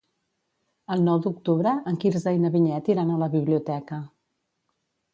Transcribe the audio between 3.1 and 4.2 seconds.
a la biblioteca.